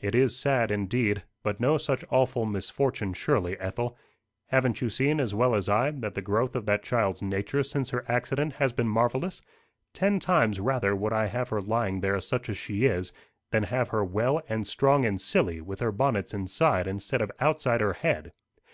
[0.00, 3.96] "It is sad, indeed; but no such awful misfortune surely, Ethel.
[4.48, 7.88] Haven't you seen, as well as I, that the growth of that child's nature since
[7.88, 9.40] her accident has been marvellous?
[9.94, 13.14] Ten times rather would I have her lying there such as she is,
[13.50, 17.80] than have her well and strong and silly, with her bonnets inside instead of outside
[17.80, 18.32] her head."